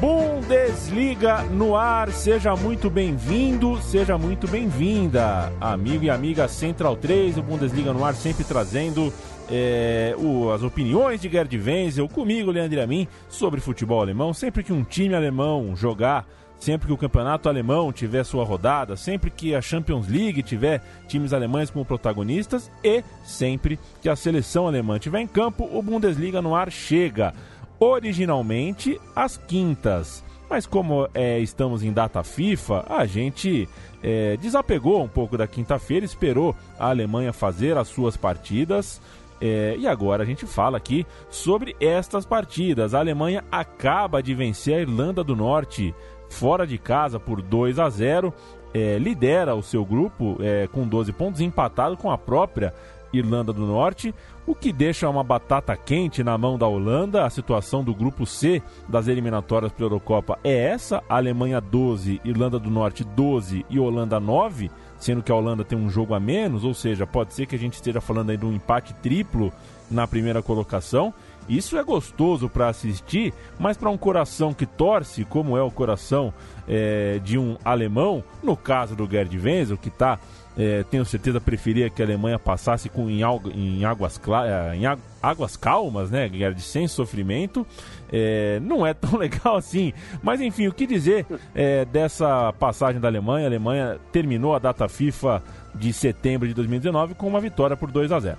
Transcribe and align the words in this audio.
Bundesliga 0.00 1.42
no 1.44 1.74
ar, 1.74 2.10
seja 2.10 2.54
muito 2.54 2.90
bem-vindo, 2.90 3.80
seja 3.80 4.18
muito 4.18 4.46
bem-vinda, 4.46 5.50
amigo 5.58 6.04
e 6.04 6.10
amiga 6.10 6.46
Central 6.48 6.96
3, 6.96 7.38
o 7.38 7.42
Bundesliga 7.42 7.94
no 7.94 8.04
ar 8.04 8.14
sempre 8.14 8.44
trazendo 8.44 9.10
é, 9.50 10.14
o, 10.18 10.50
as 10.50 10.62
opiniões 10.62 11.22
de 11.22 11.30
Gerd 11.30 11.56
Wenzel, 11.58 12.08
comigo, 12.10 12.50
Leandro 12.50 12.82
Amin, 12.82 13.08
sobre 13.26 13.58
futebol 13.58 14.02
alemão. 14.02 14.34
Sempre 14.34 14.62
que 14.62 14.72
um 14.72 14.84
time 14.84 15.14
alemão 15.14 15.74
jogar, 15.74 16.26
sempre 16.58 16.88
que 16.88 16.92
o 16.92 16.98
campeonato 16.98 17.48
alemão 17.48 17.90
tiver 17.90 18.24
sua 18.24 18.44
rodada, 18.44 18.96
sempre 18.96 19.30
que 19.30 19.54
a 19.54 19.62
Champions 19.62 20.08
League 20.08 20.42
tiver 20.42 20.82
times 21.08 21.32
alemães 21.32 21.70
como 21.70 21.86
protagonistas 21.86 22.70
e 22.84 23.02
sempre 23.24 23.78
que 24.02 24.10
a 24.10 24.16
seleção 24.16 24.66
alemã 24.66 24.96
estiver 24.96 25.20
em 25.20 25.26
campo, 25.26 25.66
o 25.72 25.80
Bundesliga 25.80 26.42
no 26.42 26.54
ar 26.54 26.70
chega 26.70 27.32
originalmente 27.78 29.00
às 29.14 29.36
quintas. 29.36 30.24
Mas 30.48 30.64
como 30.66 31.08
é, 31.12 31.38
estamos 31.40 31.82
em 31.82 31.92
data 31.92 32.22
FIFA, 32.22 32.84
a 32.88 33.04
gente 33.04 33.68
é, 34.02 34.36
desapegou 34.36 35.02
um 35.02 35.08
pouco 35.08 35.36
da 35.36 35.46
quinta-feira, 35.46 36.06
esperou 36.06 36.54
a 36.78 36.88
Alemanha 36.88 37.32
fazer 37.32 37.76
as 37.76 37.88
suas 37.88 38.16
partidas. 38.16 39.00
É, 39.40 39.76
e 39.78 39.86
agora 39.86 40.22
a 40.22 40.26
gente 40.26 40.46
fala 40.46 40.76
aqui 40.76 41.04
sobre 41.28 41.76
estas 41.80 42.24
partidas. 42.24 42.94
A 42.94 43.00
Alemanha 43.00 43.44
acaba 43.50 44.22
de 44.22 44.34
vencer 44.34 44.74
a 44.74 44.80
Irlanda 44.80 45.22
do 45.24 45.34
Norte 45.34 45.94
fora 46.28 46.66
de 46.66 46.78
casa 46.78 47.18
por 47.18 47.42
2 47.42 47.78
a 47.78 47.90
0. 47.90 48.32
É, 48.72 48.98
lidera 48.98 49.54
o 49.54 49.62
seu 49.62 49.84
grupo 49.84 50.36
é, 50.40 50.68
com 50.68 50.86
12 50.86 51.12
pontos, 51.12 51.40
empatado 51.40 51.96
com 51.96 52.10
a 52.10 52.18
própria 52.18 52.74
Irlanda 53.12 53.52
do 53.52 53.66
Norte, 53.66 54.14
o 54.46 54.54
que 54.54 54.72
deixa 54.72 55.08
uma 55.08 55.24
batata 55.24 55.76
quente 55.76 56.22
na 56.22 56.36
mão 56.38 56.56
da 56.56 56.66
Holanda. 56.66 57.24
A 57.24 57.30
situação 57.30 57.82
do 57.82 57.94
grupo 57.94 58.24
C 58.26 58.62
das 58.88 59.08
eliminatórias 59.08 59.72
para 59.72 59.84
a 59.84 59.86
Eurocopa 59.86 60.38
é 60.44 60.68
essa: 60.68 61.02
Alemanha 61.08 61.60
12, 61.60 62.20
Irlanda 62.24 62.58
do 62.58 62.70
Norte 62.70 63.04
12 63.04 63.66
e 63.68 63.78
Holanda 63.78 64.20
9, 64.20 64.70
sendo 64.98 65.22
que 65.22 65.32
a 65.32 65.34
Holanda 65.34 65.64
tem 65.64 65.78
um 65.78 65.90
jogo 65.90 66.14
a 66.14 66.20
menos, 66.20 66.64
ou 66.64 66.74
seja, 66.74 67.06
pode 67.06 67.34
ser 67.34 67.46
que 67.46 67.56
a 67.56 67.58
gente 67.58 67.74
esteja 67.74 68.00
falando 68.00 68.30
aí 68.30 68.36
de 68.36 68.46
um 68.46 68.52
empate 68.52 68.94
triplo 68.94 69.52
na 69.90 70.06
primeira 70.06 70.42
colocação. 70.42 71.12
Isso 71.48 71.76
é 71.76 71.84
gostoso 71.84 72.48
para 72.48 72.68
assistir, 72.68 73.32
mas 73.58 73.76
para 73.76 73.88
um 73.88 73.96
coração 73.96 74.52
que 74.52 74.66
torce, 74.66 75.24
como 75.24 75.56
é 75.56 75.62
o 75.62 75.70
coração 75.70 76.34
é, 76.66 77.20
de 77.22 77.38
um 77.38 77.56
alemão, 77.64 78.22
no 78.42 78.56
caso 78.56 78.96
do 78.96 79.08
Gerd 79.08 79.38
Wenzel, 79.38 79.76
que 79.76 79.88
está 79.88 80.18
é, 80.58 80.82
tenho 80.84 81.04
certeza 81.04 81.40
preferia 81.40 81.90
que 81.90 82.00
a 82.00 82.04
Alemanha 82.04 82.38
passasse 82.38 82.88
com, 82.88 83.10
em, 83.10 83.20
em, 83.54 83.84
águas, 83.84 84.20
é, 84.44 84.76
em 84.76 84.82
águas 85.22 85.56
calmas, 85.56 86.10
né, 86.10 86.28
Gerd, 86.28 86.60
sem 86.60 86.88
sofrimento. 86.88 87.66
É, 88.10 88.58
não 88.60 88.86
é 88.86 88.94
tão 88.94 89.16
legal 89.18 89.56
assim. 89.56 89.92
Mas 90.22 90.40
enfim, 90.40 90.66
o 90.66 90.72
que 90.72 90.86
dizer 90.86 91.26
é, 91.54 91.84
dessa 91.84 92.52
passagem 92.54 93.00
da 93.00 93.08
Alemanha? 93.08 93.46
A 93.46 93.48
Alemanha 93.48 93.98
terminou 94.10 94.54
a 94.54 94.58
data 94.58 94.88
FIFA 94.88 95.42
de 95.74 95.92
setembro 95.92 96.48
de 96.48 96.54
2019 96.54 97.14
com 97.14 97.26
uma 97.26 97.40
vitória 97.40 97.76
por 97.76 97.90
2 97.90 98.10
a 98.12 98.20
0. 98.20 98.38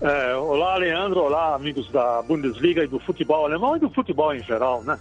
É, 0.00 0.34
olá, 0.34 0.76
Leandro. 0.76 1.20
Olá, 1.20 1.54
amigos 1.54 1.88
da 1.92 2.22
Bundesliga 2.22 2.82
e 2.82 2.88
do 2.88 2.98
futebol 2.98 3.44
alemão 3.44 3.76
e 3.76 3.80
do 3.80 3.90
futebol 3.90 4.34
em 4.34 4.42
geral, 4.42 4.82
né? 4.82 4.98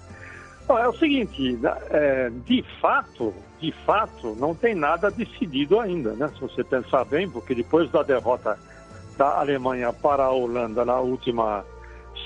É 0.69 0.87
o 0.87 0.93
seguinte, 0.93 1.53
né, 1.57 1.75
é, 1.89 2.29
de 2.45 2.63
fato, 2.79 3.33
de 3.59 3.71
fato, 3.85 4.35
não 4.39 4.55
tem 4.55 4.73
nada 4.73 5.11
decidido 5.11 5.79
ainda, 5.79 6.13
né? 6.13 6.29
Se 6.33 6.39
você 6.39 6.63
pensar 6.63 7.03
bem, 7.05 7.29
porque 7.29 7.53
depois 7.53 7.91
da 7.91 8.01
derrota 8.03 8.57
da 9.17 9.39
Alemanha 9.39 9.91
para 9.91 10.23
a 10.23 10.31
Holanda 10.31 10.85
na 10.85 10.99
última 10.99 11.65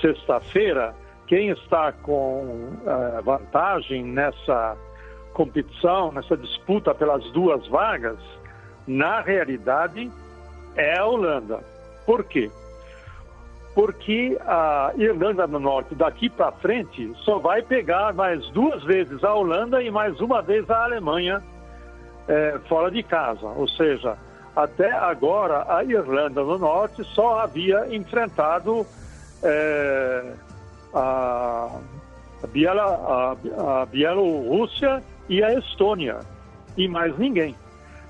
sexta-feira, 0.00 0.94
quem 1.26 1.50
está 1.50 1.92
com 1.92 2.70
é, 2.86 3.20
vantagem 3.22 4.04
nessa 4.04 4.76
competição, 5.34 6.12
nessa 6.12 6.36
disputa 6.36 6.94
pelas 6.94 7.24
duas 7.32 7.66
vagas, 7.66 8.18
na 8.86 9.20
realidade, 9.20 10.10
é 10.76 10.96
a 10.96 11.04
Holanda. 11.04 11.60
Por 12.06 12.24
quê? 12.24 12.50
Porque 13.76 14.38
a 14.46 14.90
Irlanda 14.96 15.46
do 15.46 15.60
Norte 15.60 15.94
daqui 15.94 16.30
para 16.30 16.50
frente 16.50 17.12
só 17.16 17.38
vai 17.38 17.60
pegar 17.60 18.14
mais 18.14 18.48
duas 18.48 18.82
vezes 18.84 19.22
a 19.22 19.34
Holanda 19.34 19.82
e 19.82 19.90
mais 19.90 20.18
uma 20.18 20.40
vez 20.40 20.68
a 20.70 20.84
Alemanha 20.84 21.42
é, 22.26 22.58
fora 22.70 22.90
de 22.90 23.02
casa. 23.02 23.46
Ou 23.46 23.68
seja, 23.68 24.16
até 24.56 24.90
agora 24.90 25.66
a 25.68 25.84
Irlanda 25.84 26.42
do 26.42 26.58
Norte 26.58 27.04
só 27.04 27.40
havia 27.40 27.94
enfrentado 27.94 28.86
é, 29.42 30.32
a, 30.94 31.68
a, 32.42 33.86
Bielorrússia 33.90 35.02
e 35.28 35.44
a 35.44 35.52
Estônia 35.52 36.20
e 36.78 36.88
mais 36.88 37.18
ninguém. 37.18 37.54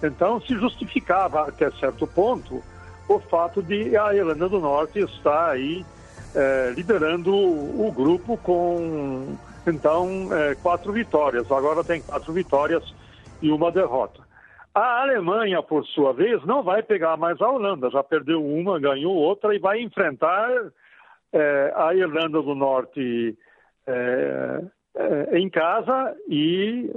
Então 0.00 0.40
se 0.42 0.54
justificava 0.54 1.48
até 1.48 1.72
certo 1.72 2.06
ponto 2.06 2.62
o 3.08 3.18
fato 3.20 3.62
de 3.62 3.96
a 3.96 4.14
Irlanda 4.14 4.48
do 4.48 4.60
Norte 4.60 4.98
estar 4.98 5.50
aí 5.50 5.84
é, 6.34 6.72
liderando 6.74 7.34
o, 7.34 7.90
grupo 7.92 8.36
com, 8.38 9.36
então, 9.66 10.28
é, 10.32 10.54
quatro 10.56 10.92
vitórias. 10.92 11.50
Agora 11.50 11.82
tem 11.82 12.02
quatro 12.02 12.32
vitórias 12.32 12.82
e 13.40 13.50
uma 13.50 13.70
derrota. 13.70 14.20
A 14.74 15.02
Alemanha, 15.02 15.62
por 15.62 15.86
sua 15.86 16.12
vez, 16.12 16.44
não 16.44 16.62
vai 16.62 16.82
pegar 16.82 17.16
mais 17.16 17.40
a 17.40 17.48
Holanda. 17.48 17.90
Já 17.90 18.02
perdeu 18.02 18.44
uma, 18.44 18.78
ganhou 18.78 19.14
outra 19.14 19.54
e 19.54 19.58
vai 19.58 19.80
enfrentar 19.80 20.50
é, 21.32 21.72
a 21.74 21.94
Irlanda 21.94 22.42
do 22.42 22.54
Norte 22.54 23.36
é, 23.86 24.60
é, 24.96 25.38
em 25.38 25.48
casa 25.48 26.14
e 26.28 26.94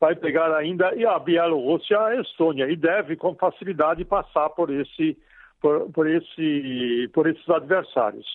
vai 0.00 0.14
pegar 0.14 0.54
ainda 0.56 0.94
e 0.94 1.04
a 1.04 1.18
Bielorrússia, 1.18 2.00
a 2.00 2.20
Estônia, 2.20 2.70
e 2.70 2.76
deve 2.76 3.16
com 3.16 3.34
facilidade 3.34 4.04
passar 4.04 4.48
por 4.50 4.70
esse 4.70 5.18
por, 5.60 5.90
por, 5.92 6.08
esse, 6.08 7.10
por 7.12 7.26
esses 7.26 7.48
adversários. 7.48 8.26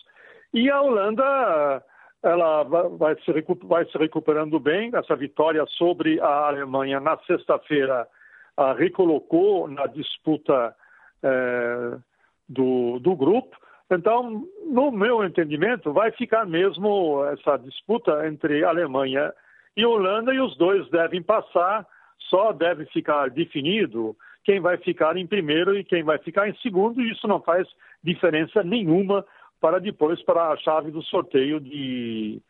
E 0.53 0.69
a 0.69 0.81
Holanda 0.81 1.83
ela 2.23 2.63
vai 2.63 3.15
se, 3.21 3.31
vai 3.63 3.85
se 3.85 3.97
recuperando 3.97 4.59
bem. 4.59 4.91
Essa 4.93 5.15
vitória 5.15 5.65
sobre 5.77 6.19
a 6.21 6.47
Alemanha 6.47 6.99
na 6.99 7.17
sexta-feira 7.19 8.07
a 8.55 8.73
recolocou 8.73 9.67
na 9.67 9.87
disputa 9.87 10.73
é, 11.21 11.97
do, 12.47 12.99
do 12.99 13.15
grupo. 13.15 13.57
Então, 13.91 14.47
no 14.65 14.91
meu 14.91 15.23
entendimento, 15.23 15.91
vai 15.91 16.11
ficar 16.11 16.45
mesmo 16.45 17.25
essa 17.25 17.57
disputa 17.57 18.25
entre 18.27 18.63
Alemanha 18.63 19.33
e 19.75 19.85
Holanda 19.85 20.33
e 20.33 20.39
os 20.39 20.55
dois 20.57 20.89
devem 20.89 21.21
passar. 21.21 21.85
Só 22.29 22.53
deve 22.53 22.85
ficar 22.85 23.29
definido 23.29 24.15
quem 24.43 24.59
vai 24.59 24.77
ficar 24.77 25.15
em 25.17 25.25
primeiro 25.25 25.77
e 25.77 25.83
quem 25.83 26.03
vai 26.03 26.17
ficar 26.17 26.47
em 26.47 26.55
segundo, 26.57 27.01
e 27.01 27.11
isso 27.11 27.27
não 27.27 27.41
faz 27.41 27.67
diferença 28.03 28.63
nenhuma 28.63 29.25
para 29.59 29.79
depois 29.79 30.21
para 30.23 30.49
a 30.49 30.57
chave 30.57 30.91
do 30.91 31.01
sorteio 31.03 31.59
de, 31.59 32.41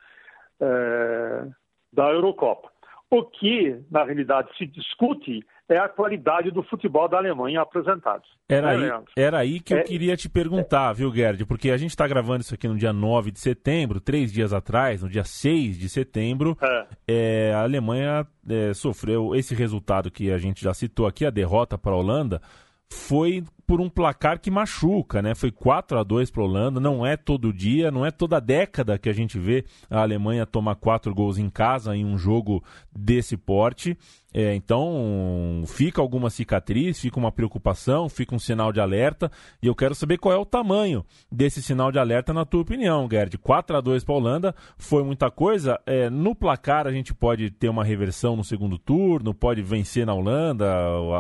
é, 0.60 1.48
da 1.92 2.10
Eurocopa. 2.10 2.73
O 3.14 3.22
que, 3.22 3.80
na 3.92 4.04
realidade, 4.04 4.50
se 4.58 4.66
discute 4.66 5.46
é 5.70 5.78
a 5.78 5.88
qualidade 5.88 6.50
do 6.50 6.64
futebol 6.64 7.08
da 7.08 7.18
Alemanha 7.18 7.62
apresentado. 7.62 8.24
Era, 8.50 8.76
né, 8.76 8.92
aí, 8.92 9.04
era 9.16 9.38
aí 9.38 9.60
que 9.60 9.72
é, 9.72 9.82
eu 9.82 9.84
queria 9.84 10.18
te 10.18 10.28
perguntar, 10.28 10.90
é, 10.90 10.94
viu, 10.96 11.14
Gerd? 11.14 11.46
Porque 11.46 11.70
a 11.70 11.78
gente 11.78 11.92
está 11.92 12.08
gravando 12.08 12.42
isso 12.42 12.56
aqui 12.56 12.68
no 12.68 12.76
dia 12.76 12.92
9 12.92 13.30
de 13.30 13.40
setembro, 13.40 14.02
três 14.02 14.34
dias 14.34 14.52
atrás, 14.52 15.04
no 15.04 15.10
dia 15.10 15.24
6 15.24 15.78
de 15.78 15.90
setembro, 15.90 16.58
é. 16.60 16.88
é 17.08 17.54
a 17.54 17.62
Alemanha 17.62 18.26
é, 18.50 18.74
sofreu 18.74 19.36
esse 19.36 19.54
resultado 19.54 20.10
que 20.10 20.32
a 20.32 20.40
gente 20.40 20.64
já 20.64 20.74
citou 20.74 21.06
aqui, 21.06 21.24
a 21.24 21.30
derrota 21.30 21.78
para 21.78 21.92
a 21.92 21.98
Holanda, 21.98 22.42
foi 22.90 23.44
por 23.66 23.80
um 23.80 23.90
placar 23.90 24.40
que 24.40 24.52
machuca, 24.52 25.22
né? 25.22 25.34
Foi 25.36 25.52
4 25.52 26.00
a 26.00 26.04
2 26.04 26.30
para 26.32 26.42
a 26.42 26.46
Holanda, 26.46 26.80
não 26.80 27.06
é 27.06 27.16
todo 27.16 27.54
dia, 27.54 27.92
não 27.92 28.06
é 28.06 28.12
toda 28.12 28.40
década 28.40 28.98
que 28.98 29.10
a 29.10 29.14
gente 29.14 29.40
vê 29.40 29.66
a 29.90 30.02
Alemanha 30.02 30.46
tomar 30.46 30.76
quatro 30.76 31.14
gols 31.14 31.38
em 31.38 31.50
casa 31.50 31.96
em 31.96 32.06
um 32.06 32.18
jogo 32.18 32.64
desse 32.94 33.38
porte. 33.38 33.98
É, 34.34 34.56
então 34.56 35.64
fica 35.68 36.02
alguma 36.02 36.30
cicatriz, 36.32 37.00
fica 37.00 37.20
uma 37.20 37.32
preocupação, 37.32 38.10
fica 38.10 38.34
um 38.34 38.40
sinal 38.40 38.74
de 38.74 38.80
alerta. 38.80 39.32
E 39.62 39.68
eu 39.68 39.76
quero 39.76 39.94
saber 39.94 40.18
qual 40.18 40.34
é 40.34 40.38
o 40.38 40.46
tamanho 40.46 41.06
desse 41.32 41.62
sinal 41.62 41.92
de 41.92 42.00
alerta, 42.00 42.34
na 42.34 42.44
tua 42.44 42.62
opinião, 42.62 43.08
Gerd. 43.10 43.38
4 43.38 43.78
a 43.78 43.82
2 43.82 44.04
para 44.04 44.16
a 44.16 44.18
Holanda 44.18 44.56
foi 44.78 45.04
muita 45.04 45.30
coisa. 45.30 45.80
É, 45.86 46.10
no 46.10 46.34
placar 46.34 46.88
a 46.88 46.92
gente 46.92 47.14
pode 47.14 47.52
ter 47.52 47.70
uma 47.70 47.84
reversão 47.84 48.36
no 48.36 48.44
segundo 48.44 48.80
turno, 48.80 49.34
pode 49.34 49.62
vencer 49.62 50.06
na 50.06 50.14
Holanda, 50.14 50.66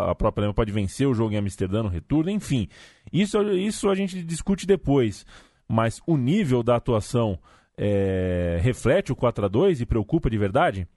a 0.10 0.16
própria 0.16 0.42
Alemanha 0.42 0.56
pode 0.56 0.72
vencer 0.72 1.08
o 1.08 1.14
jogo 1.14 1.34
em 1.34 1.38
Amsterdã 1.38 1.84
no 1.84 1.90
retorno, 1.90 2.32
enfim. 2.32 2.68
Isso, 3.12 3.40
isso 3.52 3.90
a 3.90 3.96
gente 3.96 4.24
discute 4.24 4.66
depois. 4.66 5.24
Mas 5.68 6.02
o 6.08 6.18
nível 6.18 6.64
da 6.64 6.76
atuação 6.76 7.38
é, 7.78 8.60
reflete 8.62 9.12
o 9.12 9.16
4 9.16 9.46
a 9.46 9.48
2 9.48 9.82
e 9.82 9.86
preocupa 9.86 10.30
de 10.30 10.38
verdade? 10.38 10.88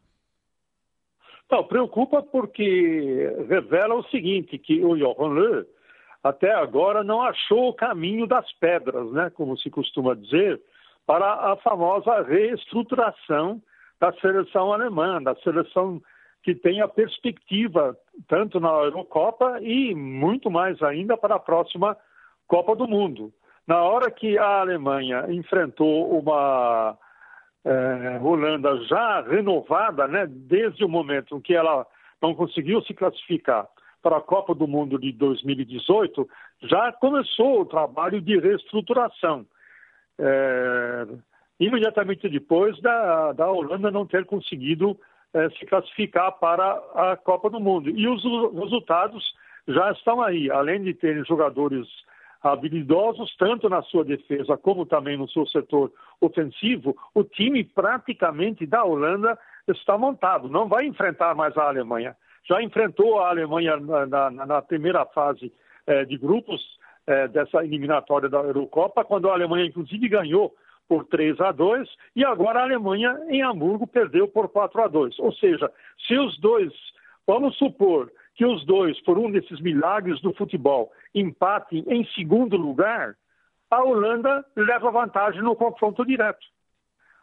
Não, 1.51 1.63
preocupa 1.65 2.23
porque 2.23 3.33
revela 3.49 3.95
o 3.95 4.05
seguinte, 4.05 4.59
que 4.59 4.85
o 4.85 4.97
Johan 4.97 5.29
Löw 5.29 5.67
até 6.23 6.53
agora 6.53 7.05
não 7.05 7.23
achou 7.23 7.69
o 7.69 7.75
caminho 7.75 8.27
das 8.27 8.51
pedras, 8.55 9.13
né, 9.13 9.31
como 9.31 9.57
se 9.57 9.71
costuma 9.71 10.15
dizer, 10.15 10.61
para 11.07 11.53
a 11.53 11.57
famosa 11.59 12.23
reestruturação 12.23 13.63
da 14.01 14.13
seleção 14.15 14.73
alemã, 14.73 15.23
da 15.23 15.37
seleção 15.37 16.03
que 16.43 16.55
tem 16.55 16.81
a 16.81 16.89
perspectiva 16.89 17.97
tanto 18.29 18.59
na 18.59 18.71
Eurocopa 18.71 19.61
e 19.61 19.95
muito 19.95 20.51
mais 20.51 20.83
ainda 20.83 21.17
para 21.17 21.37
a 21.37 21.41
próxima 21.41 21.97
Copa 22.47 22.75
do 22.75 22.87
Mundo. 22.87 23.33
Na 23.67 23.83
hora 23.83 24.11
que 24.11 24.39
a 24.39 24.61
Alemanha 24.61 25.27
enfrentou 25.29 26.19
uma 26.19 26.97
é, 27.67 28.21
Holanda 28.23 28.77
já 28.85 29.23
renovada, 29.23 30.07
né, 30.07 30.25
desde 30.29 30.85
o 30.85 30.89
momento 30.89 31.37
em 31.37 31.41
que 31.41 31.53
ela 31.53 31.85
não 32.23 32.33
conseguiu 32.33 32.81
se 32.83 32.95
classificar 32.95 33.67
para 34.01 34.19
a 34.19 34.21
Copa 34.21 34.55
do 34.55 34.69
Mundo 34.69 35.01
de 35.01 35.11
2018, 35.11 36.29
já 36.63 36.93
começou 36.93 37.63
o 37.63 37.67
trabalho 37.67 38.21
de 38.21 38.39
reestruturação. 38.39 39.45
É, 40.17 41.07
imediatamente 41.59 42.29
depois 42.29 42.81
da, 42.81 43.33
da 43.33 43.51
Holanda 43.51 43.91
não 43.91 44.07
ter 44.07 44.25
conseguido 44.25 44.97
é, 45.35 45.51
se 45.51 45.67
classificar 45.67 46.39
para 46.39 46.71
a 46.95 47.17
Copa 47.17 47.51
do 47.51 47.59
Mundo. 47.59 47.91
E 47.91 48.07
os 48.07 48.23
resultados 48.55 49.35
já 49.67 49.91
estão 49.91 50.23
aí. 50.23 50.49
Além 50.53 50.85
de 50.85 50.95
terem 50.95 51.25
jogadores 51.25 51.89
habilidosos, 52.53 53.35
tanto 53.37 53.69
na 53.69 53.83
sua 53.83 54.05
defesa 54.05 54.57
como 54.57 54.87
também 54.87 55.17
no 55.17 55.29
seu 55.29 55.47
setor 55.47 55.93
ofensivo, 56.21 56.97
o 57.15 57.25
time 57.25 57.65
praticamente 57.65 58.67
da 58.67 58.85
Holanda 58.85 59.39
está 59.69 59.97
montado. 59.99 60.49
Não 60.49 60.69
vai 60.69 60.87
enfrentar 60.87 61.35
mais 61.35 61.57
a 61.57 61.69
Alemanha. 61.69 62.17
Já 62.49 62.63
enfrentou 62.63 63.21
a 63.21 63.31
Alemanha 63.31 63.77
na, 63.77 64.07
na, 64.07 64.47
na 64.47 64.63
primeira 64.63 65.05
fase 65.07 65.53
é, 65.87 66.05
de 66.05 66.17
grupos 66.17 66.61
é, 67.07 67.29
dessa 67.29 67.65
eliminatória 67.65 68.29
da 68.29 68.39
Eurocopa, 68.39 69.05
quando 69.05 69.29
a 69.29 69.33
Alemanha, 69.33 69.67
inclusive, 69.67 70.09
ganhou 70.09 70.55
por 70.89 71.05
3 71.07 71.41
a 71.41 71.53
2 71.53 71.89
e 72.15 72.25
agora 72.25 72.61
a 72.61 72.63
Alemanha 72.63 73.19
em 73.29 73.43
Hamburgo 73.43 73.87
perdeu 73.87 74.29
por 74.29 74.49
4 74.49 74.83
a 74.83 74.89
2. 74.89 75.19
Ou 75.19 75.33
seja, 75.33 75.71
se 76.07 76.17
os 76.17 76.39
dois, 76.41 76.73
vamos 77.27 77.57
supor 77.57 78.11
que 78.37 78.45
os 78.45 78.65
dois, 78.67 79.01
por 79.03 79.19
um 79.19 79.31
desses 79.31 79.61
milagres 79.61 80.21
do 80.21 80.33
futebol, 80.35 80.93
empatem 81.17 81.85
em 81.89 82.05
segundo 82.15 82.57
lugar, 82.57 83.17
a 83.71 83.83
Holanda 83.83 84.45
leva 84.55 84.91
vantagem 84.91 85.43
no 85.43 85.57
confronto 85.57 86.05
direto. 86.05 86.47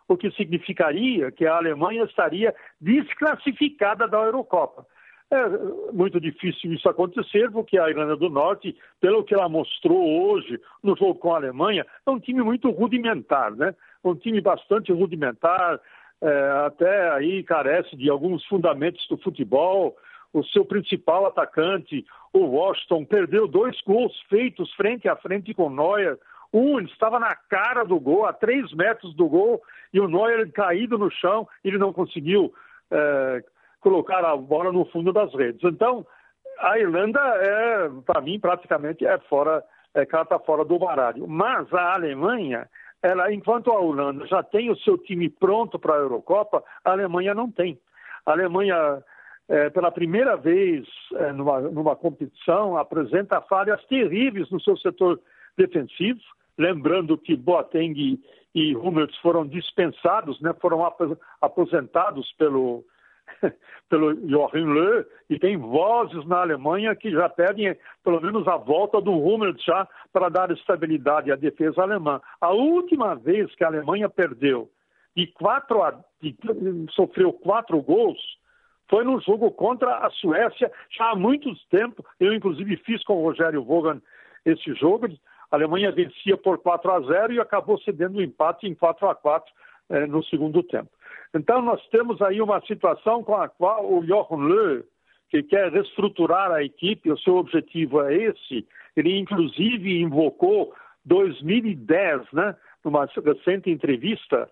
O 0.08 0.18
que 0.18 0.32
significaria 0.32 1.32
que 1.32 1.46
a 1.46 1.56
Alemanha 1.56 2.04
estaria 2.04 2.54
desclassificada 2.82 4.08
da 4.08 4.18
Eurocopa. 4.18 4.86
É 5.32 5.48
muito 5.92 6.20
difícil 6.20 6.74
isso 6.74 6.88
acontecer, 6.88 7.50
porque 7.50 7.80
a 7.80 7.90
Irlanda 7.90 8.16
do 8.16 8.30
Norte, 8.30 8.78
pelo 9.00 9.24
que 9.24 9.34
ela 9.34 9.50
mostrou 9.50 10.30
hoje 10.30 10.60
no 10.84 10.96
jogo 10.96 11.16
com 11.16 11.34
a 11.34 11.38
Alemanha, 11.38 11.86
é 12.06 12.12
um 12.12 12.20
time 12.20 12.44
muito 12.44 12.70
rudimentar, 12.70 13.52
né? 13.56 13.74
Um 14.04 14.14
time 14.14 14.42
bastante 14.42 14.92
rudimentar, 14.92 15.80
é, 16.22 16.66
até 16.68 17.10
aí 17.12 17.42
carece 17.44 17.96
de 17.96 18.10
alguns 18.10 18.46
fundamentos 18.46 19.08
do 19.08 19.18
futebol. 19.18 19.98
O 20.34 20.44
seu 20.44 20.66
principal 20.66 21.26
atacante, 21.28 22.04
o 22.34 22.40
Washington, 22.40 23.06
perdeu 23.06 23.48
dois 23.48 23.80
gols 23.82 24.20
feitos 24.30 24.74
frente 24.74 25.08
a 25.08 25.16
frente 25.16 25.54
com 25.54 25.70
Neuer. 25.70 26.18
Um 26.52 26.80
estava 26.82 27.20
na 27.20 27.36
cara 27.36 27.84
do 27.84 28.00
gol, 28.00 28.26
a 28.26 28.34
três 28.34 28.72
metros 28.74 29.16
do 29.16 29.28
gol, 29.28 29.62
e 29.94 30.00
o 30.00 30.08
Neuer 30.08 30.52
caído 30.52 30.98
no 30.98 31.12
chão, 31.12 31.48
ele 31.64 31.78
não 31.78 31.94
conseguiu 31.94 32.54
é, 32.92 33.44
colocar 33.80 34.26
a 34.26 34.36
bola 34.36 34.72
no 34.72 34.86
fundo 34.86 35.14
das 35.14 35.34
redes. 35.34 35.64
Então, 35.64 36.06
a 36.60 36.80
Irlanda 36.80 37.20
é, 37.20 37.90
para 38.06 38.22
mim, 38.22 38.40
praticamente 38.40 39.06
é 39.06 39.18
fora, 39.30 39.64
é 39.94 40.06
carta 40.06 40.40
fora 40.40 40.64
do 40.64 40.80
baralho. 40.80 41.28
Mas 41.28 41.72
a 41.74 41.94
Alemanha, 41.94 42.68
ela, 43.02 43.32
enquanto 43.34 43.72
a 43.72 43.80
Holanda 43.80 44.26
já 44.28 44.42
tem 44.42 44.72
o 44.72 44.78
seu 44.78 44.98
time 44.98 45.30
pronto 45.30 45.78
para 45.78 45.96
a 45.96 46.00
Eurocopa, 46.00 46.64
a 46.84 46.92
Alemanha 46.92 47.34
não 47.34 47.52
tem. 47.52 47.80
A 48.26 48.32
Alemanha, 48.32 49.04
é, 49.50 49.70
pela 49.70 49.92
primeira 49.92 50.36
vez 50.36 50.88
é, 51.16 51.32
numa, 51.32 51.62
numa 51.62 51.96
competição, 51.96 52.78
apresenta 52.78 53.42
falhas 53.42 53.84
terríveis 53.86 54.50
no 54.50 54.62
seu 54.62 54.78
setor 54.78 55.20
defensivo. 55.58 56.20
Lembrando 56.58 57.18
que 57.18 57.36
Boateng 57.36 58.20
e 58.56 58.76
Hummels 58.76 59.16
foram 59.18 59.46
dispensados, 59.46 60.40
né, 60.42 60.54
foram 60.62 60.82
aposentados 61.42 62.32
pelo, 62.38 62.86
pelo 63.90 64.30
Joachim 64.30 64.66
Löw, 64.66 65.04
e 65.30 65.40
tem 65.40 65.58
vozes 65.58 66.26
na 66.28 66.42
Alemanha 66.42 66.96
que 66.96 67.12
já 67.12 67.28
pedem 67.28 67.76
pelo 68.04 68.22
menos 68.22 68.48
a 68.48 68.56
volta 68.56 69.02
do 69.02 69.12
Hummels 69.12 69.64
já 69.64 69.88
para 70.12 70.30
dar 70.30 70.52
estabilidade 70.52 71.32
à 71.32 71.36
defesa 71.36 71.82
alemã. 71.82 72.22
A 72.40 72.52
última 72.52 73.16
vez 73.16 73.54
que 73.56 73.64
a 73.64 73.68
Alemanha 73.68 74.08
perdeu 74.08 74.70
de 75.16 75.28
quatro 75.28 75.82
a, 75.82 76.00
de, 76.22 76.36
sofreu 76.92 77.34
quatro 77.34 77.82
gols 77.82 78.20
foi 78.94 79.04
no 79.04 79.20
jogo 79.22 79.50
contra 79.50 80.06
a 80.06 80.10
Suécia, 80.12 80.72
já 80.96 81.10
há 81.10 81.16
muito 81.16 81.52
tempo. 81.72 82.06
Eu, 82.20 82.32
inclusive, 82.32 82.78
fiz 82.78 83.04
com 83.04 83.18
o 83.18 83.24
Rogério 83.24 83.64
Vogan 83.64 84.00
esse 84.46 84.72
jogo. 84.76 85.08
A 85.52 85.56
Alemanha 85.56 85.92
vencia 85.92 86.38
por 86.38 86.60
4 86.60 86.92
a 86.92 87.00
0 87.02 87.34
e 87.34 87.40
acabou 87.40 87.80
cedendo 87.80 88.18
o 88.18 88.20
um 88.20 88.22
empate 88.22 88.68
em 88.68 88.76
4 88.76 89.10
a 89.10 89.16
4 89.16 89.52
eh, 89.90 90.06
no 90.06 90.24
segundo 90.26 90.62
tempo. 90.62 90.92
Então, 91.34 91.60
nós 91.64 91.84
temos 91.88 92.22
aí 92.22 92.40
uma 92.40 92.62
situação 92.68 93.24
com 93.24 93.34
a 93.34 93.50
qual 93.50 93.92
o 93.92 94.06
Jochen 94.06 94.38
Löw, 94.38 94.84
que 95.32 95.42
quer 95.42 95.72
reestruturar 95.72 96.52
a 96.52 96.64
equipe, 96.64 97.12
o 97.12 97.18
seu 97.18 97.38
objetivo 97.38 98.00
é 98.04 98.14
esse, 98.14 98.64
ele 98.96 99.18
inclusive 99.18 100.02
invocou 100.04 100.72
2010, 101.06 102.32
né, 102.32 102.56
numa 102.86 103.08
recente 103.26 103.72
entrevista, 103.72 104.48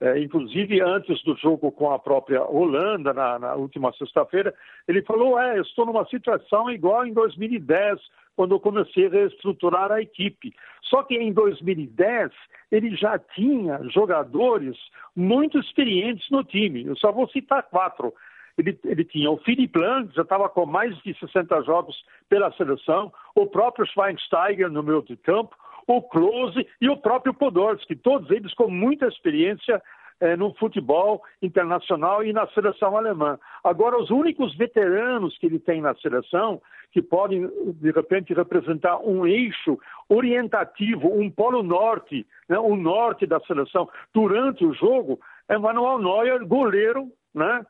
é, 0.00 0.18
inclusive 0.18 0.80
antes 0.80 1.22
do 1.22 1.36
jogo 1.36 1.70
com 1.70 1.90
a 1.90 1.98
própria 1.98 2.42
Holanda, 2.42 3.12
na, 3.12 3.38
na 3.38 3.54
última 3.54 3.92
sexta-feira, 3.92 4.54
ele 4.88 5.02
falou: 5.02 5.38
é, 5.38 5.60
estou 5.60 5.86
numa 5.86 6.04
situação 6.06 6.70
igual 6.70 7.06
em 7.06 7.12
2010, 7.12 8.00
quando 8.36 8.54
eu 8.54 8.60
comecei 8.60 9.06
a 9.06 9.10
reestruturar 9.10 9.92
a 9.92 10.02
equipe. 10.02 10.52
Só 10.82 11.02
que 11.02 11.14
em 11.14 11.32
2010 11.32 12.32
ele 12.70 12.96
já 12.96 13.18
tinha 13.18 13.80
jogadores 13.90 14.76
muito 15.14 15.58
experientes 15.58 16.28
no 16.30 16.42
time. 16.42 16.84
Eu 16.84 16.96
só 16.96 17.12
vou 17.12 17.28
citar 17.28 17.62
quatro. 17.62 18.12
Ele, 18.58 18.78
ele 18.84 19.04
tinha 19.04 19.30
o 19.30 19.38
Philipp 19.38 19.76
Lang, 19.76 20.12
já 20.14 20.22
estava 20.22 20.48
com 20.48 20.66
mais 20.66 20.96
de 21.02 21.16
60 21.18 21.62
jogos 21.62 21.96
pela 22.28 22.52
seleção, 22.52 23.12
o 23.34 23.46
próprio 23.46 23.86
Schweinsteiger 23.86 24.70
no 24.70 24.82
meio 24.82 25.02
de 25.02 25.16
campo, 25.16 25.56
o 25.86 26.02
Klose 26.02 26.66
e 26.80 26.88
o 26.88 26.96
próprio 26.96 27.34
Podolski, 27.34 27.94
todos 27.96 28.30
eles 28.30 28.52
com 28.54 28.68
muita 28.68 29.06
experiência 29.06 29.82
é, 30.20 30.36
no 30.36 30.54
futebol 30.54 31.22
internacional 31.42 32.24
e 32.24 32.32
na 32.32 32.46
seleção 32.48 32.96
alemã. 32.96 33.38
Agora, 33.62 33.98
os 33.98 34.10
únicos 34.10 34.56
veteranos 34.56 35.36
que 35.38 35.46
ele 35.46 35.58
tem 35.58 35.80
na 35.80 35.94
seleção, 35.96 36.60
que 36.92 37.02
podem, 37.02 37.50
de 37.80 37.90
repente, 37.90 38.32
representar 38.32 38.98
um 38.98 39.26
eixo 39.26 39.78
orientativo, 40.08 41.08
um 41.08 41.28
polo 41.30 41.62
norte, 41.62 42.26
né, 42.48 42.58
o 42.58 42.76
norte 42.76 43.26
da 43.26 43.40
seleção, 43.40 43.88
durante 44.12 44.64
o 44.64 44.72
jogo, 44.72 45.18
é 45.48 45.58
Manuel 45.58 45.98
Neuer, 45.98 46.46
goleiro, 46.46 47.08
né? 47.34 47.66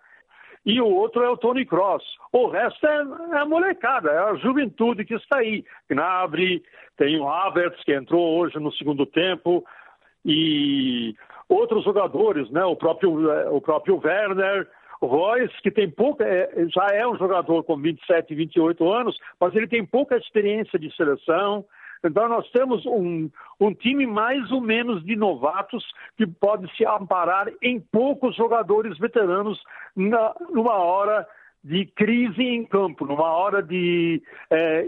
E 0.64 0.80
o 0.80 0.87
outro 0.87 1.23
é 1.23 1.28
o 1.28 1.37
Tony 1.37 1.66
Cross. 1.66 2.02
O 2.33 2.49
resto 2.49 2.87
é, 2.87 3.04
é 3.33 3.38
a 3.38 3.44
molecada, 3.44 4.11
é 4.11 4.18
a 4.18 4.35
juventude 4.37 5.04
que 5.04 5.14
está 5.14 5.38
aí. 5.38 5.64
Gnabry, 5.88 6.62
tem 6.97 7.18
o 7.21 7.28
Havertz, 7.28 7.83
que 7.85 7.92
entrou 7.92 8.38
hoje 8.38 8.59
no 8.59 8.73
segundo 8.73 9.04
tempo, 9.04 9.64
e 10.25 11.14
outros 11.49 11.85
jogadores, 11.85 12.50
né? 12.50 12.64
O 12.64 12.76
próprio, 12.76 13.30
é, 13.30 13.50
o 13.50 13.61
próprio 13.61 14.00
Werner, 14.02 14.66
Royce, 15.02 15.54
que 15.62 15.71
tem 15.71 15.90
pouca, 15.90 16.25
é, 16.25 16.49
já 16.75 16.87
é 16.94 17.06
um 17.06 17.16
jogador 17.18 17.62
com 17.64 17.76
27, 17.76 18.35
28 18.35 18.90
anos, 18.90 19.18
mas 19.38 19.54
ele 19.54 19.68
tem 19.68 19.85
pouca 19.85 20.16
experiência 20.16 20.78
de 20.78 20.94
seleção. 20.97 21.64
Então 22.08 22.28
nós 22.28 22.50
temos 22.50 22.84
um, 22.87 23.30
um 23.61 23.75
time 23.75 24.06
mais 24.06 24.50
ou 24.50 24.61
menos 24.61 25.04
de 25.04 25.16
novatos 25.16 25.84
que 26.16 26.26
pode 26.26 26.70
se 26.76 26.84
amparar 26.84 27.49
em 27.62 27.80
poucos 27.80 28.37
jogadores 28.37 28.99
veteranos 28.99 29.62
na, 29.96 30.34
numa 30.50 30.75
hora 30.75 31.26
de 31.62 31.87
crise 31.87 32.42
em 32.42 32.64
campo, 32.64 33.06
numa 33.06 33.30
hora 33.30 33.62
de 33.62 34.23
é, 34.50 34.87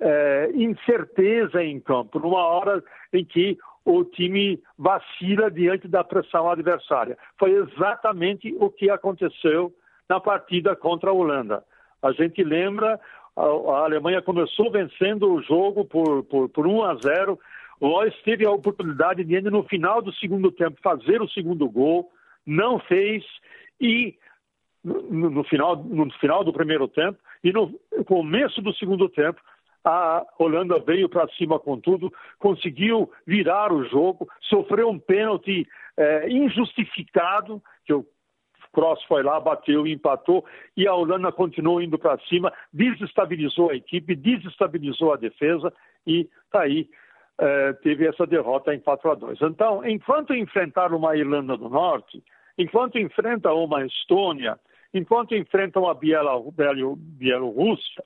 é, 0.00 0.50
incerteza 0.54 1.62
em 1.62 1.78
campo, 1.78 2.18
numa 2.18 2.46
hora 2.46 2.82
em 3.12 3.24
que 3.24 3.58
o 3.84 4.02
time 4.04 4.62
vacila 4.78 5.50
diante 5.50 5.86
da 5.86 6.02
pressão 6.02 6.48
adversária. 6.50 7.18
Foi 7.38 7.50
exatamente 7.52 8.54
o 8.58 8.70
que 8.70 8.88
aconteceu 8.88 9.72
na 10.08 10.18
partida 10.18 10.74
contra 10.74 11.10
a 11.10 11.12
Holanda. 11.12 11.62
A 12.02 12.12
gente 12.12 12.42
lembra, 12.42 12.98
a, 13.36 13.84
Alemanha 13.84 14.22
começou 14.22 14.70
vencendo 14.70 15.32
o 15.32 15.42
jogo 15.42 15.84
por, 15.84 16.24
por, 16.24 16.48
por 16.48 16.66
1 16.66 16.84
a 16.84 16.94
0. 16.96 17.38
Lois 17.80 18.14
teve 18.22 18.46
a 18.46 18.50
oportunidade 18.50 19.24
de, 19.24 19.40
no 19.42 19.64
final 19.64 20.00
do 20.00 20.12
segundo 20.14 20.50
tempo, 20.52 20.80
fazer 20.82 21.20
o 21.20 21.28
segundo 21.28 21.68
gol, 21.68 22.10
não 22.46 22.78
fez, 22.78 23.24
e 23.80 24.16
no, 24.82 25.30
no 25.30 25.44
final, 25.44 25.76
no 25.76 26.10
final 26.18 26.44
do 26.44 26.52
primeiro 26.52 26.86
tempo, 26.86 27.18
e 27.42 27.52
no 27.52 27.78
começo 28.06 28.62
do 28.62 28.72
segundo 28.74 29.08
tempo, 29.08 29.40
a 29.84 30.24
Holanda 30.38 30.78
veio 30.78 31.08
para 31.08 31.28
cima 31.36 31.58
com 31.58 31.78
tudo, 31.78 32.12
conseguiu 32.38 33.10
virar 33.26 33.70
o 33.72 33.84
jogo, 33.84 34.26
sofreu 34.40 34.88
um 34.88 34.98
pênalti 34.98 35.66
é, 35.96 36.30
injustificado, 36.30 37.62
que 37.84 37.92
o 37.92 38.06
Cross 38.74 39.02
foi 39.04 39.22
lá, 39.22 39.40
bateu 39.40 39.86
empatou, 39.86 40.44
e 40.76 40.86
a 40.86 40.94
Holanda 40.94 41.32
continuou 41.32 41.80
indo 41.80 41.98
para 41.98 42.18
cima, 42.28 42.52
desestabilizou 42.72 43.70
a 43.70 43.76
equipe, 43.76 44.14
desestabilizou 44.14 45.12
a 45.12 45.16
defesa, 45.16 45.72
e 46.06 46.28
está 46.44 46.62
aí, 46.62 46.88
é, 47.38 47.72
teve 47.74 48.06
essa 48.06 48.26
derrota 48.26 48.74
em 48.74 48.80
4 48.80 49.10
a 49.10 49.14
2. 49.14 49.40
Então, 49.42 49.86
enquanto 49.86 50.34
enfrentar 50.34 50.92
uma 50.92 51.16
Irlanda 51.16 51.56
do 51.56 51.68
Norte, 51.68 52.22
enquanto 52.58 52.98
enfrenta 52.98 53.52
uma 53.52 53.84
Estônia, 53.86 54.58
enquanto 54.92 55.34
enfrentam 55.34 55.88
a 55.88 55.94
Bielorrússia, 55.94 58.04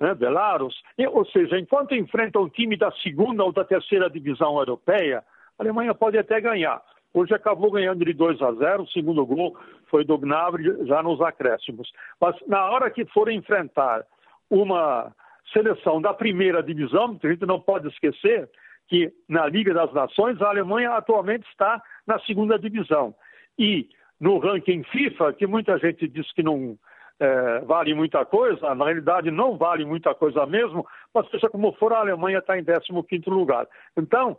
né, 0.00 0.14
Belarus, 0.14 0.80
ou 1.12 1.24
seja, 1.26 1.58
enquanto 1.58 1.94
enfrenta 1.94 2.38
um 2.38 2.48
time 2.48 2.76
da 2.76 2.90
segunda 3.02 3.44
ou 3.44 3.52
da 3.52 3.64
terceira 3.64 4.08
divisão 4.08 4.58
europeia, 4.58 5.24
a 5.58 5.62
Alemanha 5.62 5.94
pode 5.94 6.18
até 6.18 6.40
ganhar. 6.40 6.80
Hoje 7.14 7.34
acabou 7.34 7.70
ganhando 7.70 8.04
de 8.04 8.12
2 8.12 8.40
a 8.42 8.52
0, 8.52 8.82
o 8.82 8.88
segundo 8.88 9.24
gol 9.24 9.56
foi 9.86 10.04
do 10.04 10.18
Gnabry 10.18 10.86
já 10.86 11.02
nos 11.02 11.20
acréscimos. 11.20 11.90
Mas 12.20 12.36
na 12.46 12.70
hora 12.70 12.90
que 12.90 13.04
for 13.06 13.30
enfrentar 13.30 14.04
uma 14.50 15.12
seleção 15.52 16.00
da 16.00 16.12
primeira 16.12 16.62
divisão, 16.62 17.18
a 17.22 17.26
gente 17.26 17.46
não 17.46 17.60
pode 17.60 17.88
esquecer 17.88 18.48
que 18.88 19.12
na 19.28 19.46
Liga 19.46 19.72
das 19.74 19.92
Nações 19.92 20.40
a 20.40 20.48
Alemanha 20.48 20.92
atualmente 20.92 21.46
está 21.48 21.82
na 22.06 22.18
segunda 22.20 22.58
divisão. 22.58 23.14
E 23.58 23.88
no 24.20 24.38
ranking 24.38 24.82
FIFA, 24.84 25.32
que 25.32 25.46
muita 25.46 25.78
gente 25.78 26.08
diz 26.08 26.30
que 26.32 26.42
não 26.42 26.78
é, 27.20 27.60
vale 27.60 27.94
muita 27.94 28.24
coisa, 28.24 28.74
na 28.74 28.84
realidade 28.84 29.30
não 29.30 29.56
vale 29.56 29.84
muita 29.84 30.14
coisa 30.14 30.46
mesmo, 30.46 30.86
mas 31.12 31.28
seja 31.30 31.48
como 31.48 31.72
for, 31.72 31.92
a 31.92 31.98
Alemanha 31.98 32.38
está 32.38 32.58
em 32.58 32.64
15 32.64 33.28
lugar. 33.28 33.66
Então, 33.96 34.38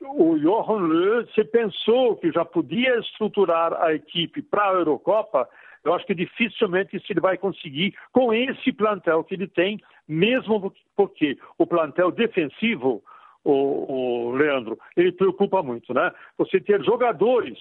o 0.00 0.38
Johan 0.38 0.86
Löw, 0.86 1.26
se 1.34 1.44
pensou 1.44 2.16
que 2.16 2.30
já 2.30 2.44
podia 2.44 2.98
estruturar 2.98 3.72
a 3.82 3.92
equipe 3.94 4.42
para 4.42 4.70
a 4.70 4.72
Eurocopa, 4.74 5.48
eu 5.84 5.94
acho 5.94 6.06
que 6.06 6.14
dificilmente 6.14 7.02
ele 7.08 7.20
vai 7.20 7.36
conseguir 7.38 7.94
com 8.12 8.32
esse 8.32 8.72
plantel 8.72 9.24
que 9.24 9.34
ele 9.34 9.48
tem, 9.48 9.80
mesmo 10.06 10.72
porque 10.96 11.38
o 11.56 11.66
plantel 11.66 12.10
defensivo, 12.10 13.02
o, 13.44 14.28
o 14.28 14.32
Leandro, 14.32 14.78
ele 14.96 15.12
preocupa 15.12 15.62
muito, 15.62 15.94
né? 15.94 16.12
Você 16.36 16.60
ter 16.60 16.82
jogadores 16.84 17.58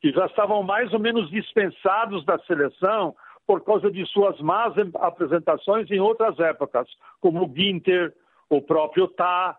que 0.00 0.12
já 0.12 0.26
estavam 0.26 0.62
mais 0.62 0.92
ou 0.92 1.00
menos 1.00 1.30
dispensados 1.30 2.24
da 2.24 2.38
seleção 2.40 3.14
por 3.46 3.62
causa 3.62 3.90
de 3.90 4.06
suas 4.06 4.40
más 4.40 4.74
apresentações 4.94 5.90
em 5.90 6.00
outras 6.00 6.38
épocas, 6.38 6.88
como 7.20 7.44
o 7.44 7.54
Ginter, 7.54 8.14
o 8.48 8.62
próprio 8.62 9.08
Tá, 9.08 9.56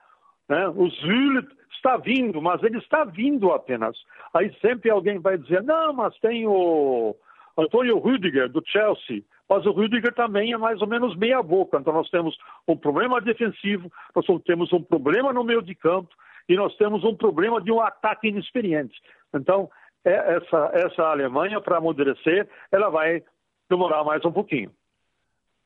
né? 0.50 0.68
o 0.70 0.90
Zülle 0.90 1.48
está 1.74 1.98
vindo, 1.98 2.42
mas 2.42 2.62
ele 2.64 2.78
está 2.78 3.04
vindo 3.04 3.52
apenas. 3.52 3.98
Aí 4.34 4.54
sempre 4.60 4.90
alguém 4.90 5.20
vai 5.20 5.38
dizer, 5.38 5.62
não, 5.64 5.94
mas 5.94 6.18
tem 6.20 6.48
o 6.48 7.16
Antônio 7.58 8.00
Rüdiger, 8.00 8.50
do 8.50 8.64
Chelsea, 8.66 9.24
mas 9.48 9.66
o 9.66 9.72
Rüdiger 9.72 10.14
também 10.14 10.54
é 10.54 10.58
mais 10.58 10.82
ou 10.82 10.88
menos 10.88 11.16
meia 11.16 11.42
boca. 11.42 11.78
Então 11.78 11.94
nós 11.94 12.10
temos 12.10 12.36
um 12.68 12.76
problema 12.76 13.22
defensivo, 13.22 13.92
nós 14.16 14.26
temos 14.44 14.74
um 14.74 14.82
problema 14.82 15.32
no 15.32 15.44
meio 15.44 15.62
de 15.62 15.76
campo 15.76 16.10
e 16.50 16.56
nós 16.56 16.76
temos 16.76 17.04
um 17.04 17.16
problema 17.16 17.62
de 17.62 17.72
um 17.72 17.80
ataque 17.80 18.28
inexperiente. 18.28 19.00
Então 19.34 19.70
é, 20.04 20.36
essa, 20.36 20.72
essa 20.74 21.04
Alemanha, 21.04 21.60
para 21.60 21.78
amadurecer, 21.78 22.48
ela 22.72 22.90
vai 22.90 23.24
demorar 23.70 24.04
mais 24.04 24.24
um 24.26 24.32
pouquinho. 24.32 24.72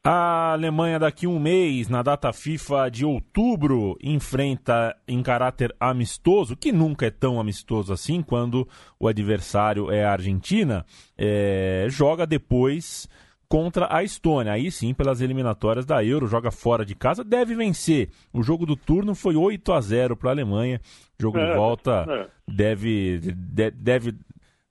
A 0.02 0.54
Alemanha, 0.54 0.98
daqui 0.98 1.26
a 1.26 1.30
um 1.30 1.38
mês, 1.38 1.90
na 1.90 2.02
data 2.02 2.32
FIFA 2.32 2.90
de 2.90 3.04
outubro, 3.04 3.98
enfrenta 4.02 4.96
em 5.06 5.22
caráter 5.22 5.76
amistoso, 5.78 6.56
que 6.56 6.72
nunca 6.72 7.08
é 7.08 7.12
tão 7.12 7.38
amistoso 7.38 7.92
assim, 7.92 8.22
quando 8.22 8.66
o 8.98 9.10
adversário 9.10 9.92
é 9.92 10.06
a 10.06 10.14
Argentina, 10.14 10.86
é, 11.18 11.86
joga 11.90 12.26
depois 12.26 13.10
contra 13.50 13.94
a 13.94 14.02
Estônia. 14.02 14.54
Aí 14.54 14.72
sim, 14.72 14.94
pelas 14.94 15.20
eliminatórias 15.20 15.86
da 15.86 16.02
Euro, 16.02 16.28
joga 16.28 16.50
fora 16.50 16.86
de 16.86 16.96
casa, 16.96 17.22
deve 17.22 17.54
vencer. 17.54 18.10
O 18.32 18.42
jogo 18.42 18.66
do 18.66 18.78
turno 18.78 19.14
foi 19.14 19.36
8 19.36 19.74
a 19.74 19.82
0 19.82 20.16
para 20.16 20.30
a 20.30 20.34
Alemanha. 20.34 20.80
Jogo 21.20 21.40
é, 21.40 21.46
de 21.46 21.58
volta 21.58 22.06
é. 22.08 22.28
deve, 22.48 23.20
de, 23.20 23.72
deve 23.72 24.16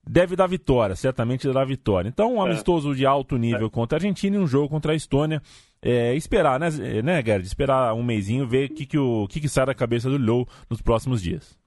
deve 0.07 0.35
dar 0.35 0.47
vitória, 0.47 0.95
certamente 0.95 1.47
dará 1.47 1.63
vitória. 1.65 2.09
Então, 2.09 2.35
um 2.35 2.41
é. 2.41 2.45
amistoso 2.45 2.95
de 2.95 3.05
alto 3.05 3.37
nível 3.37 3.67
é. 3.67 3.69
contra 3.69 3.97
a 3.97 3.99
Argentina 3.99 4.35
e 4.35 4.39
um 4.39 4.47
jogo 4.47 4.69
contra 4.69 4.93
a 4.93 4.95
Estônia. 4.95 5.41
É, 5.81 6.13
esperar, 6.13 6.59
né, 6.59 6.69
né, 7.03 7.21
Gerd? 7.23 7.45
Esperar 7.45 7.93
um 7.93 8.03
mêsinho, 8.03 8.47
ver 8.47 8.69
o 8.69 8.73
que, 8.73 8.85
que, 8.85 8.97
o, 8.97 9.27
que, 9.27 9.39
que 9.39 9.47
sai 9.47 9.65
da 9.65 9.73
cabeça 9.73 10.09
do 10.09 10.17
Low 10.17 10.45
nos 10.69 10.81
próximos 10.81 11.21
dias. 11.21 11.57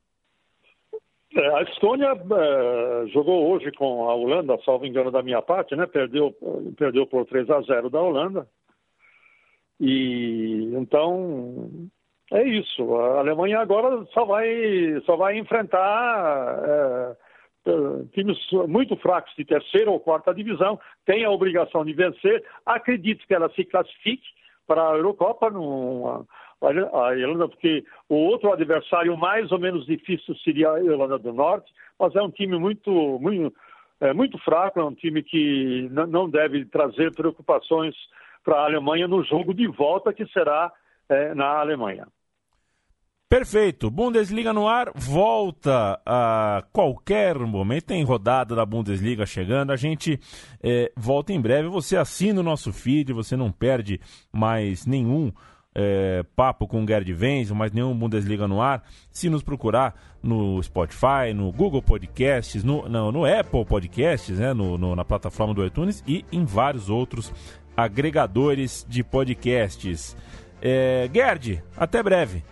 É, 1.35 1.47
a 1.55 1.63
Estônia 1.63 2.15
jogou 3.13 3.51
hoje 3.51 3.73
com 3.73 4.09
a 4.09 4.15
Holanda, 4.15 4.59
salvo 4.65 4.85
engano 4.85 5.11
da 5.11 5.23
minha 5.23 5.41
parte, 5.41 5.75
né? 5.75 5.87
Perdeu, 5.87 6.35
perdeu 6.77 7.07
por 7.07 7.25
3 7.25 7.49
a 7.49 7.63
0 7.63 7.89
da 7.89 8.01
Holanda. 8.01 8.47
E 9.81 10.75
então 10.75 11.89
é 12.31 12.47
isso. 12.47 12.95
A 12.97 13.21
Alemanha 13.21 13.61
agora 13.61 14.05
só 14.13 14.25
vai, 14.25 14.47
só 15.07 15.17
vai 15.17 15.39
enfrentar 15.39 17.17
times 18.13 18.39
muito 18.69 18.97
fracos 18.97 19.33
de 19.37 19.45
terceira 19.45 19.91
ou 19.91 20.01
quarta 20.01 20.35
divisão 20.35 20.79
têm 21.07 21.25
a 21.25 21.31
obrigação 21.31 21.85
de 21.85 21.93
vencer. 21.93 22.45
Acredito 22.67 23.27
que 23.27 23.35
ela 23.35 23.49
se 23.51 23.65
classifique 23.65 24.27
para 24.67 24.91
a 24.91 24.97
Eurocopa, 24.97 25.51
numa, 25.51 26.27
a 26.61 27.15
Irlanda, 27.17 27.49
porque 27.49 27.85
o 28.09 28.15
outro 28.15 28.53
adversário 28.53 29.17
mais 29.17 29.51
ou 29.51 29.59
menos 29.59 29.85
difícil 29.87 30.35
seria 30.37 30.71
a 30.71 30.83
Irlanda 30.83 31.19
do 31.19 31.33
Norte, 31.33 31.73
mas 31.99 32.15
é 32.15 32.23
um 32.23 32.31
time 32.31 32.59
muito, 32.59 32.91
muito, 33.21 33.55
é, 34.01 34.13
muito 34.13 34.39
fraco, 34.39 34.81
é 34.81 34.85
um 34.85 34.95
time 34.95 35.23
que 35.23 35.89
não 35.91 36.29
deve 36.29 36.65
trazer 36.67 37.15
preocupações 37.15 37.95
para 38.45 38.57
a 38.57 38.65
Alemanha 38.65 39.07
no 39.09 39.23
jogo 39.25 39.55
de 39.55 39.67
volta 39.67 40.13
que 40.13 40.27
será 40.27 40.73
é, 41.09 41.35
na 41.35 41.61
Alemanha. 41.61 42.07
Perfeito. 43.33 43.91
Bundesliga 43.91 44.53
no 44.53 44.69
ar 44.69 44.93
volta 44.95 45.99
a 46.05 46.63
qualquer 46.71 47.39
momento. 47.39 47.85
Tem 47.85 48.05
rodada 48.05 48.55
da 48.55 48.67
Bundesliga 48.67 49.25
chegando. 49.25 49.73
A 49.73 49.77
gente 49.77 50.21
é, 50.63 50.93
volta 50.95 51.33
em 51.33 51.41
breve. 51.41 51.67
Você 51.71 51.97
assina 51.97 52.41
o 52.41 52.43
nosso 52.43 52.75
feed, 52.75 53.11
você 53.15 53.35
não 53.35 53.51
perde 53.51 53.99
mais 54.31 54.85
nenhum 54.85 55.33
é, 55.75 56.23
papo 56.37 56.69
com 56.69 56.85
o 56.85 56.87
Gerd 56.87 57.11
Wenzel, 57.11 57.57
mais 57.57 57.73
nenhum 57.73 57.97
Bundesliga 57.97 58.47
no 58.47 58.61
ar. 58.61 58.85
Se 59.11 59.31
nos 59.31 59.43
procurar 59.43 59.95
no 60.23 60.63
Spotify, 60.63 61.33
no 61.35 61.51
Google 61.51 61.81
Podcasts, 61.81 62.63
no, 62.63 62.87
no, 62.87 63.11
no 63.11 63.25
Apple 63.25 63.65
Podcasts, 63.65 64.39
né, 64.39 64.53
no, 64.53 64.77
no, 64.77 64.95
na 64.95 65.07
plataforma 65.07 65.55
do 65.55 65.65
iTunes 65.65 66.05
e 66.07 66.23
em 66.31 66.45
vários 66.45 66.91
outros 66.91 67.33
agregadores 67.75 68.85
de 68.87 69.03
podcasts. 69.03 70.15
É, 70.61 71.09
Gerd, 71.11 71.65
até 71.79 72.03
breve. 72.03 72.52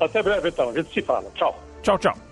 Até 0.00 0.22
breve, 0.22 0.48
então. 0.48 0.70
A 0.70 0.72
gente 0.72 0.92
se 0.92 1.02
fala. 1.02 1.30
Tchau. 1.34 1.58
Tchau, 1.82 1.98
tchau. 1.98 2.31